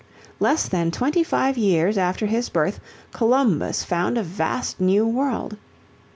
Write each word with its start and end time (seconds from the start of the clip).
Less 0.39 0.67
than 0.67 0.89
twenty 0.89 1.23
five 1.23 1.59
years 1.59 1.95
after 1.95 2.25
his 2.25 2.49
birth, 2.49 2.79
Columbus 3.11 3.83
found 3.83 4.17
a 4.17 4.23
vast 4.23 4.79
new 4.81 5.05
world. 5.07 5.57